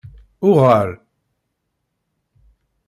Uɣal. 0.49 0.89